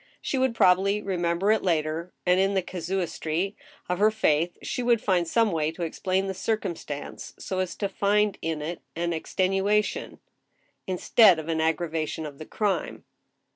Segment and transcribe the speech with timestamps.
[0.19, 3.55] She would probably remember it later, and in the* casuistry
[3.87, 7.87] of her faith she would find some way to explain the circumstance so as to
[7.87, 10.17] find in it an extenuation,
[10.87, 13.03] instead of an aggravation of the crime.